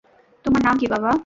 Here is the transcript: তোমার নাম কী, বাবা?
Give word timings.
তোমার 0.45 0.61
নাম 0.63 0.75
কী, 0.77 0.87
বাবা? 0.87 1.11